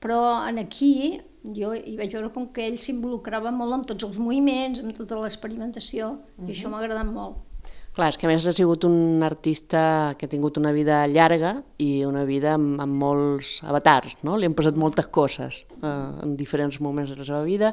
però 0.03 0.19
en 0.49 0.59
aquí 0.63 1.21
jo 1.57 1.73
hi 1.75 1.95
vaig 1.99 2.15
veure 2.15 2.31
com 2.35 2.49
que 2.55 2.67
ell 2.67 2.79
s'involucrava 2.83 3.55
molt 3.55 3.79
amb 3.79 3.89
tots 3.91 4.07
els 4.07 4.19
moviments, 4.19 4.83
amb 4.83 4.95
tota 4.99 5.19
l'experimentació, 5.23 6.11
uh 6.11 6.19
-huh. 6.19 6.49
i 6.49 6.53
això 6.53 6.71
m'ha 6.71 6.83
agradat 6.83 7.07
molt. 7.07 7.39
Clar, 7.95 8.09
és 8.11 8.17
que 8.19 8.27
a 8.27 8.31
més 8.33 8.43
ha 8.43 8.51
sigut 8.51 8.83
un 8.89 9.23
artista 9.23 10.17
que 10.19 10.27
ha 10.27 10.31
tingut 10.31 10.57
una 10.59 10.73
vida 10.75 11.05
llarga 11.07 11.61
i 11.79 12.03
una 12.03 12.25
vida 12.27 12.57
amb, 12.57 12.81
amb 12.83 12.97
molts 12.99 13.61
avatars, 13.63 14.17
no? 14.27 14.35
Li 14.35 14.49
han 14.51 14.57
passat 14.59 14.75
moltes 14.75 15.07
coses 15.15 15.61
eh, 15.63 15.93
en 16.25 16.33
diferents 16.35 16.81
moments 16.83 17.13
de 17.13 17.21
la 17.21 17.29
seva 17.29 17.45
vida, 17.47 17.71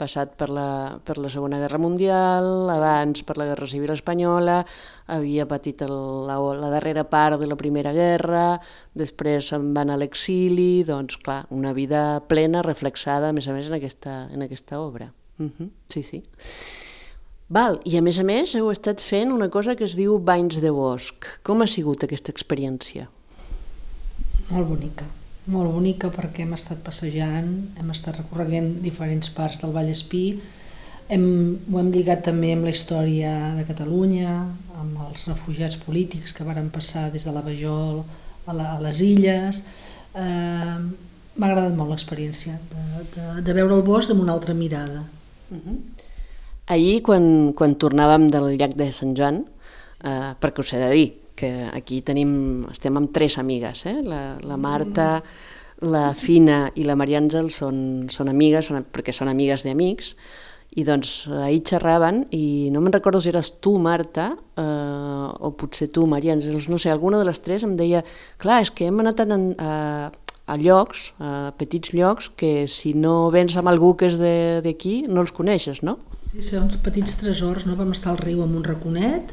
passat 0.00 0.32
per 0.40 0.48
la, 0.54 0.70
per 1.04 1.18
la 1.20 1.28
Segona 1.28 1.60
Guerra 1.60 1.82
Mundial, 1.84 2.48
abans 2.72 3.20
per 3.28 3.36
la 3.36 3.50
Guerra 3.50 3.68
Civil 3.68 3.92
Espanyola, 3.92 4.62
havia 5.12 5.44
patit 5.50 5.84
el, 5.84 5.94
la, 6.30 6.40
la 6.56 6.72
darrera 6.72 7.04
part 7.10 7.36
de 7.36 7.52
la 7.52 7.60
Primera 7.60 7.92
Guerra, 7.92 8.48
després 8.96 9.52
se'n 9.52 9.74
van 9.76 9.92
a 9.92 10.00
l'exili, 10.00 10.86
doncs 10.88 11.20
clar, 11.20 11.42
una 11.52 11.76
vida 11.76 12.22
plena, 12.30 12.64
reflexada, 12.64 13.28
a 13.28 13.36
més 13.36 13.52
a 13.52 13.60
més, 13.60 13.68
en 13.68 13.76
aquesta, 13.82 14.20
en 14.32 14.48
aquesta 14.48 14.80
obra. 14.80 15.12
Uh 15.36 15.42
mhm, 15.44 15.52
-huh, 15.58 15.70
sí, 15.92 16.02
sí. 16.02 16.24
Val, 17.48 17.78
i 17.88 17.96
a 17.96 18.02
més 18.04 18.18
a 18.20 18.24
més 18.28 18.54
heu 18.54 18.68
estat 18.70 19.00
fent 19.00 19.32
una 19.32 19.48
cosa 19.48 19.74
que 19.74 19.86
es 19.88 19.94
diu 19.96 20.18
Banys 20.18 20.60
de 20.60 20.70
Bosc. 20.70 21.24
Com 21.42 21.62
ha 21.62 21.66
sigut 21.66 22.04
aquesta 22.04 22.34
experiència? 22.34 23.08
Molt 24.50 24.68
bonica 24.68 25.08
molt 25.48 25.72
bonica 25.72 26.10
perquè 26.12 26.44
hem 26.44 26.54
estat 26.56 26.80
passejant, 26.84 27.50
hem 27.80 27.90
estat 27.94 28.20
recorreguent 28.20 28.78
diferents 28.84 29.30
parts 29.32 29.62
del 29.62 29.72
Vallespí, 29.72 30.24
hem, 31.08 31.26
ho 31.72 31.80
hem 31.80 31.90
lligat 31.94 32.24
també 32.26 32.52
amb 32.52 32.68
la 32.68 32.74
història 32.74 33.32
de 33.56 33.64
Catalunya, 33.68 34.34
amb 34.78 35.04
els 35.08 35.24
refugiats 35.30 35.78
polítics 35.80 36.36
que 36.36 36.46
varen 36.46 36.68
passar 36.74 37.08
des 37.14 37.24
de 37.24 37.32
la 37.32 37.44
Bajol 37.44 38.02
a, 38.02 38.52
la, 38.52 38.74
a 38.76 38.80
les 38.84 39.00
illes. 39.04 39.62
Eh, 40.14 40.78
M'ha 41.38 41.46
agradat 41.46 41.76
molt 41.78 41.92
l'experiència 41.92 42.56
de, 42.72 42.84
de, 43.14 43.24
de 43.46 43.52
veure 43.54 43.76
el 43.76 43.84
bosc 43.86 44.10
amb 44.10 44.24
una 44.24 44.32
altra 44.34 44.56
mirada. 44.58 45.04
Uh 45.54 45.56
-huh. 45.56 45.76
Ahir, 46.68 47.00
quan, 47.00 47.54
quan 47.56 47.78
tornàvem 47.80 48.26
del 48.28 48.50
llac 48.60 48.74
de 48.76 48.90
Sant 48.92 49.14
Joan, 49.16 49.40
eh, 50.04 50.34
perquè 50.36 50.60
us 50.60 50.74
he 50.76 50.80
de 50.82 50.90
dir, 50.92 51.06
que 51.38 51.48
aquí 51.72 52.02
tenim, 52.04 52.66
estem 52.68 52.98
amb 52.98 53.12
tres 53.14 53.38
amigues, 53.40 53.86
eh? 53.88 54.02
la, 54.04 54.36
la 54.44 54.58
Marta, 54.60 55.22
la 55.86 56.10
Fina 56.18 56.66
i 56.76 56.84
la 56.84 56.96
Maria 56.98 57.22
Àngel 57.22 57.48
són, 57.54 57.78
són 58.12 58.28
amigues, 58.28 58.68
són, 58.68 58.84
perquè 58.92 59.14
són 59.14 59.30
amigues 59.30 59.64
d'amics, 59.64 60.12
i 60.76 60.84
doncs 60.84 61.22
ahir 61.32 61.62
xerraven 61.64 62.26
i 62.36 62.68
no 62.74 62.82
me'n 62.84 62.92
recordo 62.92 63.22
si 63.22 63.30
eres 63.32 63.54
tu, 63.64 63.78
Marta, 63.80 64.34
eh, 64.60 65.26
o 65.40 65.54
potser 65.56 65.88
tu, 65.94 66.04
Maria 66.10 66.34
Àngels, 66.36 66.68
no 66.68 66.76
sé, 66.76 66.92
alguna 66.92 67.22
de 67.22 67.30
les 67.30 67.40
tres 67.40 67.64
em 67.64 67.78
deia, 67.78 68.04
clar, 68.42 68.60
és 68.66 68.74
que 68.74 68.90
hem 68.90 69.00
anat 69.00 69.24
a, 69.24 69.28
a, 69.30 69.72
a 70.52 70.58
llocs, 70.60 71.12
a 71.16 71.54
petits 71.56 71.96
llocs, 71.96 72.28
que 72.36 72.68
si 72.68 72.92
no 72.92 73.30
vens 73.32 73.56
amb 73.56 73.72
algú 73.72 73.94
que 73.96 74.12
és 74.12 74.20
d'aquí 74.20 75.00
no 75.08 75.24
els 75.24 75.32
coneixes, 75.32 75.80
no? 75.86 75.96
Sí, 76.38 76.52
són 76.54 76.68
petits 76.86 77.16
tresors, 77.18 77.64
no? 77.66 77.74
Vam 77.74 77.90
estar 77.90 78.12
al 78.12 78.20
riu 78.20 78.44
amb 78.44 78.54
un 78.54 78.62
raconet, 78.62 79.32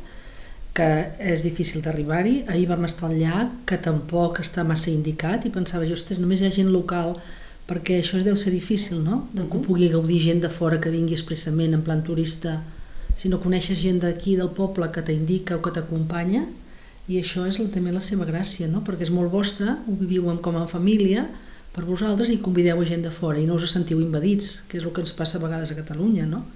que 0.74 0.88
és 1.22 1.44
difícil 1.46 1.84
d'arribar-hi. 1.86 2.40
Ahir 2.50 2.66
vam 2.72 2.88
estar 2.88 3.12
al 3.12 3.20
llac, 3.20 3.52
que 3.70 3.78
tampoc 3.78 4.40
està 4.42 4.64
massa 4.66 4.90
indicat, 4.90 5.46
i 5.46 5.52
pensava, 5.54 5.86
jo, 5.86 5.94
ostres, 5.94 6.18
només 6.18 6.42
hi 6.42 6.48
ha 6.48 6.56
gent 6.56 6.72
local, 6.74 7.14
perquè 7.70 8.00
això 8.02 8.18
deu 8.26 8.40
ser 8.42 8.56
difícil, 8.56 9.04
no?, 9.06 9.20
de 9.38 9.46
que 9.46 9.60
ho 9.60 9.62
pugui 9.62 9.92
gaudir 9.94 10.18
gent 10.24 10.42
de 10.42 10.50
fora 10.50 10.82
que 10.82 10.90
vingui 10.90 11.14
expressament 11.14 11.78
en 11.78 11.86
plan 11.86 12.02
turista, 12.10 12.56
si 13.16 13.30
no 13.30 13.42
coneixes 13.46 13.86
gent 13.86 14.02
d'aquí 14.02 14.34
del 14.42 14.50
poble 14.58 14.90
que 14.90 15.06
t'indica 15.06 15.60
o 15.60 15.62
que 15.62 15.78
t'acompanya, 15.78 16.44
i 17.06 17.22
això 17.22 17.46
és 17.46 17.62
també 17.70 17.94
la 17.94 18.02
seva 18.02 18.26
gràcia, 18.26 18.66
no?, 18.66 18.82
perquè 18.82 19.06
és 19.06 19.14
molt 19.14 19.30
vostre, 19.30 19.78
ho 19.86 20.02
viviu 20.02 20.26
com 20.42 20.58
a 20.58 20.66
família, 20.66 21.30
per 21.70 21.86
vosaltres 21.86 22.34
i 22.34 22.42
convideu 22.42 22.82
a 22.82 22.86
gent 22.90 23.06
de 23.06 23.14
fora 23.14 23.38
i 23.38 23.46
no 23.46 23.62
us 23.62 23.70
sentiu 23.70 24.02
invadits, 24.02 24.64
que 24.66 24.82
és 24.82 24.84
el 24.84 24.90
que 24.92 25.06
ens 25.06 25.14
passa 25.14 25.38
a 25.38 25.46
vegades 25.46 25.70
a 25.70 25.78
Catalunya, 25.78 26.26
no? 26.26 26.48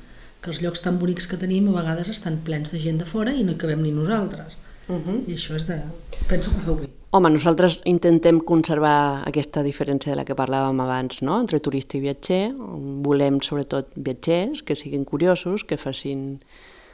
Que 0.41 0.51
els 0.53 0.62
llocs 0.63 0.81
tan 0.86 1.00
bonics 1.00 1.27
que 1.27 1.39
tenim 1.39 1.67
a 1.69 1.79
vegades 1.81 2.10
estan 2.12 2.39
plens 2.46 2.72
de 2.72 2.79
gent 2.79 3.01
de 3.01 3.08
fora 3.10 3.34
i 3.36 3.43
no 3.43 3.53
hi 3.53 3.60
cabem 3.60 3.84
ni 3.84 3.91
nosaltres. 3.91 4.55
Uh 4.88 4.96
-huh. 4.96 5.19
I 5.27 5.36
això 5.36 5.55
és 5.55 5.67
de... 5.67 5.81
Penso 6.27 6.50
que 6.51 6.58
ho 6.58 6.65
feu 6.65 6.75
bé. 6.75 6.89
Home, 7.12 7.29
nosaltres 7.29 7.81
intentem 7.86 8.39
conservar 8.39 9.24
aquesta 9.25 9.63
diferència 9.63 10.12
de 10.12 10.15
la 10.15 10.25
que 10.25 10.36
parlàvem 10.36 10.79
abans, 10.81 11.22
no? 11.22 11.39
entre 11.39 11.60
turista 11.60 11.98
i 11.98 12.01
viatger. 12.01 12.53
Volem, 13.01 13.39
sobretot, 13.41 13.88
viatgers 13.96 14.62
que 14.62 14.75
siguin 14.75 15.05
curiosos, 15.05 15.63
que 15.63 15.77
facin, 15.77 16.39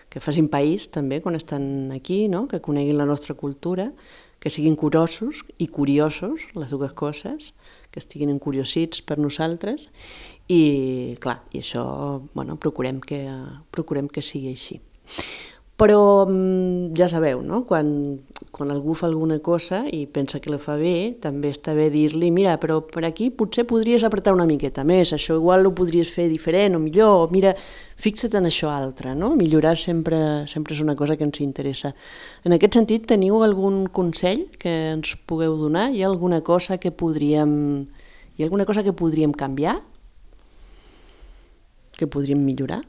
que 0.09 0.19
facin 0.19 0.47
país 0.47 0.87
també 0.87 1.21
quan 1.21 1.35
estan 1.35 1.91
aquí, 1.91 2.29
no? 2.29 2.47
que 2.47 2.61
coneguin 2.61 2.97
la 2.97 3.05
nostra 3.05 3.35
cultura, 3.35 3.91
que 4.39 4.49
siguin 4.49 4.75
curiosos 4.75 5.43
i 5.57 5.67
curiosos, 5.67 6.47
les 6.55 6.69
dues 6.69 6.93
coses, 6.93 7.53
que 7.91 7.99
estiguin 7.99 8.29
encuriosits 8.29 9.01
per 9.01 9.17
nosaltres 9.17 9.89
i 10.47 11.15
clar, 11.21 11.39
i 11.51 11.63
això 11.63 11.85
bueno, 12.33 12.59
procurem, 12.61 13.01
que, 13.01 13.25
procurem 13.73 14.09
que 14.11 14.21
sigui 14.21 14.53
així. 14.53 14.79
Però 15.75 16.23
mm, 16.23 16.93
ja 16.95 17.09
sabeu, 17.11 17.41
no? 17.43 17.65
quan, 17.67 18.21
quan 18.55 18.69
algú 18.71 18.93
fa 18.95 19.09
alguna 19.09 19.41
cosa 19.43 19.81
i 19.91 20.05
pensa 20.07 20.39
que 20.39 20.47
la 20.53 20.59
fa 20.61 20.77
bé, 20.79 21.17
també 21.19 21.49
està 21.51 21.73
bé 21.75 21.89
dir-li 21.91 22.29
mira, 22.31 22.53
però 22.61 22.77
per 22.87 23.03
aquí 23.03 23.27
potser 23.27 23.65
podries 23.67 24.05
apretar 24.07 24.31
una 24.37 24.45
miqueta 24.47 24.85
més, 24.87 25.11
això 25.11 25.35
igual 25.35 25.67
ho 25.67 25.73
podries 25.75 26.07
fer 26.07 26.29
diferent 26.31 26.77
o 26.77 26.79
millor, 26.79 27.25
o 27.25 27.27
mira, 27.27 27.51
fixa't 27.99 28.37
en 28.39 28.47
això 28.47 28.71
altre, 28.71 29.17
no? 29.19 29.33
Millorar 29.35 29.75
sempre, 29.75 30.45
sempre 30.47 30.77
és 30.77 30.79
una 30.79 30.95
cosa 30.95 31.17
que 31.19 31.27
ens 31.27 31.41
interessa. 31.43 31.91
En 32.47 32.55
aquest 32.55 32.79
sentit, 32.79 33.03
teniu 33.11 33.43
algun 33.43 33.89
consell 33.91 34.45
que 34.55 34.71
ens 34.93 35.17
pugueu 35.27 35.57
donar? 35.59 35.89
Hi 35.91 36.05
ha 36.05 36.07
alguna 36.07 36.39
cosa 36.39 36.79
que 36.79 36.95
podríem, 36.95 37.51
hi 38.37 38.45
ha 38.45 38.47
alguna 38.47 38.63
cosa 38.63 38.85
que 38.87 38.95
podríem 38.95 39.35
canviar? 39.35 39.81
Que 41.97 42.07
podríem 42.07 42.41
millorar? 42.43 42.83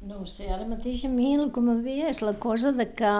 No 0.00 0.24
sé, 0.24 0.46
ara 0.48 0.64
mateix 0.64 1.02
a 1.04 1.10
mi 1.12 1.34
el 1.36 1.50
que 1.52 1.60
me 1.60 1.74
ve 1.84 1.98
és 2.08 2.22
la 2.24 2.32
cosa 2.40 2.72
de 2.72 2.86
que, 2.96 3.12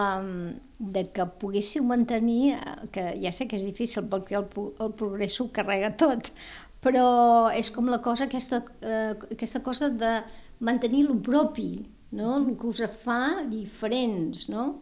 de 0.80 1.02
que 1.12 1.26
poguéssiu 1.42 1.84
mantenir, 1.84 2.56
que 2.94 3.04
ja 3.20 3.32
sé 3.36 3.44
que 3.50 3.58
és 3.58 3.66
difícil 3.68 4.06
perquè 4.08 4.38
el, 4.38 4.46
el 4.80 4.94
progrés 4.96 5.36
ho 5.42 5.50
carrega 5.52 5.92
tot, 6.00 6.30
però 6.80 7.04
és 7.52 7.68
com 7.74 7.90
la 7.92 8.00
cosa, 8.00 8.24
aquesta, 8.24 8.62
eh, 8.80 9.12
aquesta 9.36 9.60
cosa 9.60 9.90
de 9.92 10.14
mantenir 10.64 11.04
lo 11.04 11.18
propi, 11.20 11.84
no? 12.16 12.38
el 12.38 12.56
que 12.56 12.70
us 12.72 12.80
fa 13.04 13.44
diferents, 13.50 14.48
no? 14.48 14.80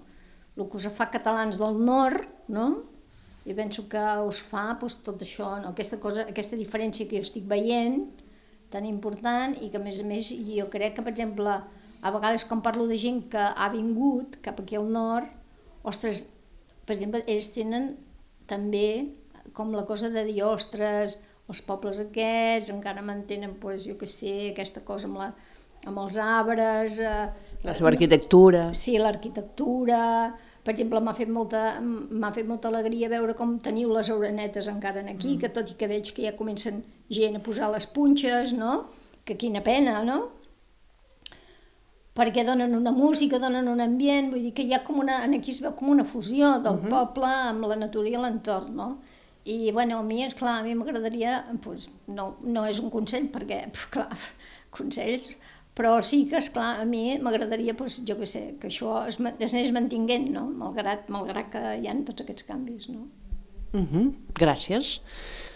el 0.54 0.68
que 0.70 0.78
us 0.78 0.86
fa 0.94 1.10
catalans 1.10 1.58
del 1.58 1.82
nord, 1.82 2.30
no? 2.46 2.68
jo 3.42 3.58
penso 3.58 3.88
que 3.90 4.06
us 4.28 4.38
fa 4.44 4.68
doncs, 4.78 5.00
tot 5.02 5.26
això, 5.26 5.56
no? 5.64 5.74
aquesta, 5.74 5.98
cosa, 5.98 6.28
aquesta 6.30 6.58
diferència 6.60 7.10
que 7.10 7.18
jo 7.18 7.26
estic 7.26 7.50
veient, 7.50 8.06
tan 8.72 8.86
important 8.88 9.56
i 9.62 9.70
que 9.72 9.80
a 9.80 9.84
més 9.84 10.00
a 10.00 10.06
més 10.06 10.30
jo 10.30 10.66
crec 10.72 10.98
que 10.98 11.04
per 11.04 11.14
exemple 11.14 11.54
a 11.98 12.12
vegades 12.14 12.44
quan 12.46 12.62
parlo 12.62 12.86
de 12.86 12.98
gent 13.00 13.24
que 13.32 13.42
ha 13.42 13.68
vingut 13.72 14.38
cap 14.44 14.60
aquí 14.62 14.76
al 14.78 14.90
nord, 14.92 15.30
ostres, 15.82 16.26
per 16.86 16.94
exemple, 16.94 17.24
ells 17.26 17.50
tenen 17.54 17.94
també 18.48 19.16
com 19.52 19.72
la 19.74 19.84
cosa 19.88 20.10
de 20.12 20.22
dir, 20.28 20.42
ostres, 20.46 21.18
els 21.48 21.62
pobles 21.64 21.98
aquests 22.02 22.70
encara 22.74 23.02
mantenen, 23.04 23.56
pues, 23.60 23.86
jo 23.88 23.96
que 23.98 24.08
sé, 24.10 24.52
aquesta 24.52 24.84
cosa 24.86 25.08
amb, 25.08 25.18
la, 25.22 25.28
amb 25.88 26.02
els 26.04 26.18
arbres... 26.22 26.98
Eh, 27.00 27.56
la 27.64 27.74
seva 27.74 27.90
arquitectura. 27.90 28.68
Sí, 28.76 28.98
l'arquitectura, 29.00 30.00
per 30.68 30.74
exemple, 30.74 31.00
m'ha 31.00 31.14
fet, 31.16 31.30
molta, 31.32 31.60
fet 32.36 32.44
molta 32.44 32.68
alegria 32.68 33.08
veure 33.08 33.32
com 33.32 33.54
teniu 33.64 33.88
les 33.96 34.10
orenetes 34.12 34.66
encara 34.68 35.00
aquí, 35.00 35.30
mm. 35.30 35.38
que 35.40 35.48
tot 35.48 35.70
i 35.72 35.76
que 35.80 35.88
veig 35.88 36.10
que 36.12 36.26
ja 36.26 36.34
comencen 36.36 36.82
gent 37.08 37.38
a 37.38 37.40
posar 37.40 37.70
les 37.72 37.86
punxes, 37.88 38.52
no? 38.52 38.74
Que 39.24 39.38
quina 39.40 39.62
pena, 39.64 40.02
no? 40.04 40.26
perquè 42.18 42.42
donen 42.44 42.74
una 42.74 42.90
música, 42.90 43.38
donen 43.38 43.68
un 43.70 43.80
ambient, 43.80 44.32
vull 44.32 44.42
dir 44.42 44.50
que 44.52 44.64
hi 44.66 44.72
ha 44.74 44.80
com 44.82 44.98
una, 44.98 45.20
aquí 45.22 45.52
es 45.54 45.60
veu 45.62 45.70
com 45.78 45.92
una 45.92 46.04
fusió 46.04 46.56
del 46.64 46.74
uh 46.74 46.82
-huh. 46.82 46.90
poble 46.90 47.30
amb 47.30 47.64
la 47.70 47.76
natura 47.76 48.08
i 48.08 48.16
l'entorn, 48.18 48.74
no? 48.74 48.88
I, 49.44 49.70
bueno, 49.72 49.98
a 49.98 50.02
mi, 50.02 50.24
és 50.24 50.34
clar, 50.34 50.58
a 50.58 50.62
mi 50.64 50.74
m'agradaria, 50.74 51.44
doncs, 51.62 51.88
no, 52.08 52.36
no 52.42 52.66
és 52.66 52.80
un 52.80 52.90
consell, 52.90 53.30
perquè, 53.30 53.70
clar, 53.94 54.10
consells, 54.70 55.30
però 55.78 56.00
sí 56.02 56.24
que, 56.26 56.40
és 56.42 56.50
clar 56.50 56.80
a 56.82 56.84
mi 56.88 57.16
m'agradaria, 57.22 57.76
doncs, 57.78 58.00
jo 58.08 58.18
què 58.18 58.26
sé, 58.26 58.42
que 58.58 58.66
això 58.66 59.04
es, 59.06 59.20
es 59.38 59.54
anés 59.54 59.70
mantinguent, 59.74 60.26
no? 60.34 60.48
Malgrat, 60.50 61.06
malgrat 61.14 61.52
que 61.54 61.64
hi 61.78 61.86
ha 61.86 61.94
tots 62.08 62.24
aquests 62.24 62.48
canvis, 62.48 62.88
no? 62.90 63.06
Uh 63.72 63.84
-huh. 63.86 64.06
Gràcies. 64.34 64.98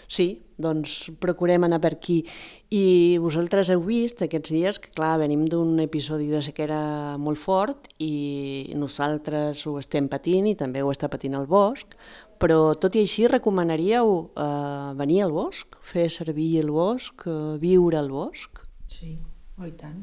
Sí, 0.07 0.43
doncs 0.57 1.11
procurem 1.19 1.63
anar 1.63 1.79
per 1.81 1.93
aquí. 1.95 2.23
I 2.69 3.17
vosaltres 3.21 3.69
heu 3.69 3.81
vist 3.81 4.21
aquests 4.21 4.51
dies 4.51 4.79
que, 4.79 4.91
clar, 4.93 5.17
venim 5.19 5.45
d'un 5.49 5.79
episodi 5.79 6.29
de 6.29 6.41
sequera 6.41 7.17
molt 7.17 7.37
fort 7.37 7.87
i 7.99 8.73
nosaltres 8.75 9.65
ho 9.67 9.77
estem 9.79 10.07
patint 10.07 10.47
i 10.47 10.55
també 10.55 10.83
ho 10.83 10.91
està 10.91 11.09
patint 11.09 11.33
el 11.33 11.47
bosc, 11.47 11.95
però 12.37 12.75
tot 12.75 12.95
i 12.95 12.99
així 12.99 13.27
recomanaríeu 13.27 14.31
eh, 14.35 14.93
venir 14.95 15.23
al 15.23 15.31
bosc, 15.31 15.77
fer 15.81 16.09
servir 16.09 16.59
el 16.59 16.71
bosc, 16.71 17.25
eh, 17.25 17.57
viure 17.59 17.97
al 17.97 18.09
bosc? 18.09 18.67
Sí, 18.87 19.17
oh, 19.63 19.69
i 19.69 19.77
tant. 19.79 20.01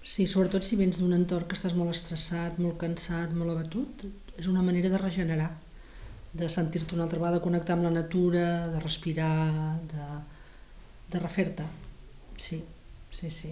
Sí, 0.00 0.26
sobretot 0.26 0.64
si 0.64 0.78
vens 0.80 1.00
d'un 1.00 1.12
entorn 1.12 1.48
que 1.48 1.58
estàs 1.58 1.74
molt 1.76 1.92
estressat, 1.92 2.58
molt 2.58 2.78
cansat, 2.80 3.34
molt 3.36 3.52
abatut, 3.52 4.06
és 4.40 4.48
una 4.48 4.62
manera 4.64 4.88
de 4.88 5.00
regenerar 5.02 5.50
de 6.32 6.48
sentir-te 6.48 6.94
una 6.94 7.04
altra 7.04 7.18
vegada, 7.18 7.42
connectar 7.42 7.74
amb 7.76 7.88
la 7.88 7.90
natura, 7.90 8.68
de 8.70 8.80
respirar, 8.80 9.80
de, 9.90 10.06
de 11.10 11.22
refer-te. 11.22 11.66
Sí, 12.38 12.62
sí, 13.10 13.30
sí. 13.34 13.50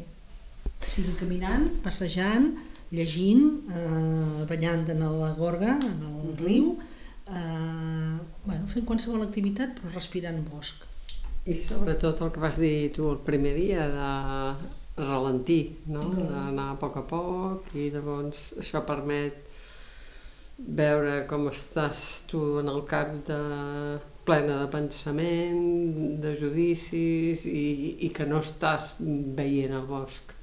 Sigui 0.86 1.16
caminant, 1.18 1.66
passejant, 1.82 2.52
llegint, 2.94 3.48
eh, 3.74 4.44
banyant 4.48 4.86
en 4.94 5.02
la 5.02 5.32
gorga, 5.34 5.74
en 5.74 6.04
el 6.06 6.14
-hmm. 6.22 6.36
riu, 6.44 6.78
eh, 7.26 8.18
bueno, 8.44 8.66
fent 8.66 8.86
qualsevol 8.86 9.22
activitat 9.22 9.74
però 9.74 9.92
respirant 9.94 10.38
bosc. 10.48 10.86
I 11.44 11.54
sobretot 11.54 12.20
el 12.20 12.30
que 12.32 12.40
vas 12.40 12.56
dir 12.58 12.92
tu 12.92 13.10
el 13.10 13.18
primer 13.18 13.54
dia 13.54 13.88
de 13.88 14.08
ralentir, 14.98 15.78
no? 15.86 16.02
Mm 16.02 16.16
-hmm. 16.16 16.28
d'anar 16.28 16.70
a 16.72 16.78
poc 16.78 16.96
a 16.96 17.02
poc 17.02 17.74
i 17.74 17.90
llavors 17.90 18.54
això 18.58 18.84
permet 18.84 19.34
veure 20.58 21.26
com 21.26 21.46
estàs 21.48 22.22
tu 22.26 22.58
en 22.58 22.68
el 22.68 22.82
cap 22.84 23.12
de 23.26 23.40
plena 24.24 24.58
de 24.60 24.66
pensament, 24.72 26.20
de 26.20 26.34
judicis 26.36 27.46
i, 27.46 27.96
i 28.04 28.08
que 28.08 28.26
no 28.26 28.42
estàs 28.44 28.94
veient 29.38 29.72
el 29.72 29.86
bosc. 29.88 30.34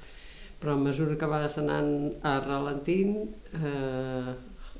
Però 0.59 0.73
a 0.73 0.81
mesura 0.81 1.17
que 1.19 1.27
vas 1.29 1.57
anant 1.61 2.15
a 2.23 2.39
ralentint, 2.39 3.17
eh, 3.59 4.33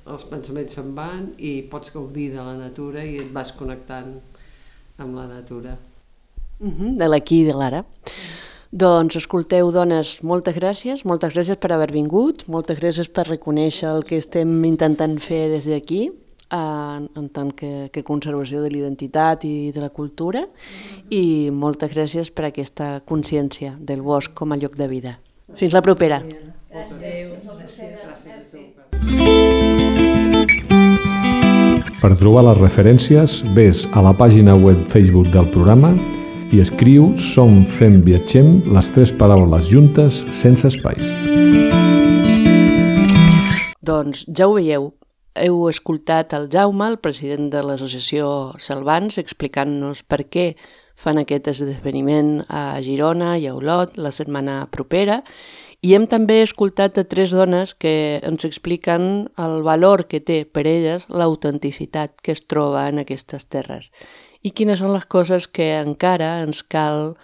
els 0.05 0.23
pensaments 0.29 0.73
se'n 0.77 0.95
van 0.97 1.27
i 1.37 1.61
pots 1.69 1.93
gaudir 1.93 2.31
de 2.33 2.41
la 2.41 2.55
natura 2.57 3.03
i 3.03 3.17
et 3.17 3.31
vas 3.35 3.51
connectant 3.51 4.15
amb 4.97 5.15
la 5.15 5.27
natura. 5.27 5.77
Uh 6.59 6.71
-huh, 6.71 6.95
de 6.97 7.07
l'aquí 7.07 7.41
i 7.41 7.45
de 7.45 7.53
l'ara. 7.53 7.83
Doncs 8.75 9.15
escolteu, 9.15 9.69
dones, 9.71 10.17
moltes 10.19 10.57
gràcies, 10.57 11.05
moltes 11.07 11.31
gràcies 11.31 11.55
per 11.63 11.69
haver 11.71 11.93
vingut, 11.95 12.41
moltes 12.51 12.75
gràcies 12.75 13.07
per 13.07 13.23
reconèixer 13.29 13.87
el 13.87 14.01
que 14.03 14.17
estem 14.19 14.49
intentant 14.67 15.13
fer 15.23 15.45
des 15.53 15.63
d'aquí, 15.71 16.09
en, 16.51 17.05
en 17.15 17.29
tant 17.31 17.53
que, 17.55 17.87
que 17.95 18.03
conservació 18.03 18.59
de 18.59 18.73
l'identitat 18.73 19.45
i 19.47 19.71
de 19.71 19.79
la 19.79 19.87
cultura, 19.95 20.41
i 21.07 21.47
moltes 21.55 21.93
gràcies 21.93 22.33
per 22.35 22.49
aquesta 22.49 22.99
consciència 23.07 23.77
del 23.79 24.03
bosc 24.03 24.35
com 24.35 24.51
a 24.51 24.59
lloc 24.59 24.75
de 24.75 24.89
vida. 24.91 25.15
Fins 25.55 25.71
la 25.71 25.79
propera. 25.79 26.19
Gràcies. 26.75 27.79
Per 32.03 32.13
trobar 32.19 32.43
les 32.51 32.59
referències, 32.59 33.39
ves 33.55 33.87
a 33.95 34.03
la 34.03 34.11
pàgina 34.19 34.59
web 34.59 34.83
Facebook 34.91 35.31
del 35.31 35.47
programa 35.55 35.95
i 36.53 36.59
escriu 36.61 37.11
Som, 37.17 37.63
fem, 37.77 38.01
viatgem, 38.05 38.59
les 38.75 38.91
tres 38.93 39.13
paraules 39.15 39.69
juntes, 39.71 40.21
sense 40.35 40.67
espais. 40.69 41.01
Doncs 43.85 44.25
ja 44.29 44.47
ho 44.49 44.55
veieu, 44.57 44.89
heu 45.35 45.67
escoltat 45.69 46.33
el 46.37 46.47
Jaume, 46.51 46.87
el 46.89 46.97
president 47.03 47.51
de 47.53 47.61
l'associació 47.65 48.55
Salvans, 48.61 49.19
explicant-nos 49.21 50.03
per 50.07 50.23
què 50.29 50.47
fan 50.95 51.19
aquest 51.19 51.49
esdeveniment 51.51 52.39
a 52.47 52.79
Girona 52.85 53.35
i 53.37 53.49
a 53.49 53.55
Olot 53.55 53.97
la 53.99 54.13
setmana 54.15 54.63
propera 54.71 55.21
i 55.85 55.93
hem 55.93 56.07
també 56.09 56.39
escoltat 56.41 56.97
a 56.97 57.03
tres 57.05 57.33
dones 57.35 57.75
que 57.77 58.21
ens 58.23 58.47
expliquen 58.47 59.27
el 59.37 59.59
valor 59.65 60.05
que 60.09 60.21
té 60.23 60.43
per 60.45 60.63
elles 60.65 61.05
l'autenticitat 61.11 62.15
que 62.23 62.33
es 62.33 62.45
troba 62.47 62.87
en 62.89 63.03
aquestes 63.03 63.45
terres 63.51 63.91
i 64.45 64.53
quines 64.53 64.79
són 64.79 64.93
les 64.93 65.07
coses 65.09 65.49
que 65.49 65.73
encara 65.79 66.37
ens 66.45 66.61
cal 66.61 67.15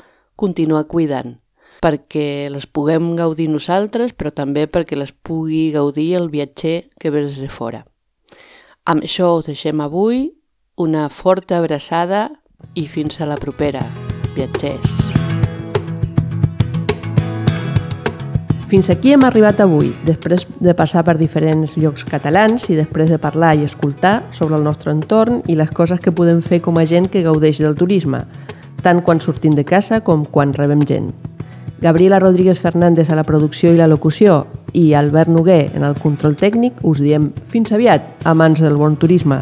continuar 0.41 0.87
cuidant 0.89 1.37
perquè 1.81 2.49
les 2.53 2.67
puguem 2.69 3.15
gaudir 3.17 3.47
nosaltres, 3.49 4.13
però 4.13 4.29
també 4.29 4.67
perquè 4.69 4.97
les 4.97 5.11
pugui 5.11 5.71
gaudir 5.73 6.11
el 6.19 6.29
viatger 6.29 6.91
que 7.01 7.09
ve 7.09 7.25
des 7.25 7.41
de 7.41 7.49
fora. 7.49 7.85
Amb 8.85 9.07
això 9.07 9.33
us 9.39 9.49
deixem 9.49 9.81
avui 9.81 10.27
una 10.77 11.09
forta 11.09 11.57
abraçada 11.57 12.27
i 12.77 12.85
fins 12.85 13.17
a 13.21 13.29
la 13.29 13.41
propera, 13.41 13.81
viatgers. 14.37 15.10
Fins 18.71 18.87
aquí 18.87 19.11
hem 19.11 19.25
arribat 19.27 19.59
avui, 19.59 19.89
després 20.07 20.45
de 20.63 20.71
passar 20.71 21.01
per 21.03 21.17
diferents 21.19 21.73
llocs 21.75 22.05
catalans 22.07 22.69
i 22.71 22.77
després 22.77 23.09
de 23.11 23.17
parlar 23.19 23.49
i 23.59 23.65
escoltar 23.67 24.21
sobre 24.31 24.55
el 24.55 24.63
nostre 24.63 24.93
entorn 24.95 25.41
i 25.51 25.57
les 25.59 25.73
coses 25.75 25.99
que 25.99 26.13
podem 26.15 26.39
fer 26.39 26.61
com 26.63 26.79
a 26.79 26.85
gent 26.87 27.09
que 27.11 27.25
gaudeix 27.25 27.59
del 27.59 27.75
turisme, 27.75 28.21
tant 28.79 29.03
quan 29.03 29.19
sortim 29.19 29.59
de 29.59 29.65
casa 29.67 29.99
com 30.07 30.23
quan 30.23 30.55
rebem 30.55 30.85
gent. 30.87 31.11
Gabriela 31.83 32.21
Rodríguez 32.23 32.63
Fernández 32.63 33.11
a 33.11 33.17
la 33.19 33.27
producció 33.27 33.73
i 33.73 33.81
la 33.81 33.91
locució 33.91 34.45
i 34.71 34.93
Albert 34.95 35.35
Noguer 35.35 35.65
en 35.75 35.83
el 35.83 35.99
control 35.99 36.39
tècnic 36.39 36.79
us 36.87 37.03
diem 37.03 37.33
fins 37.51 37.75
aviat, 37.75 38.23
amants 38.23 38.63
del 38.63 38.79
bon 38.79 38.95
turisme. 38.95 39.41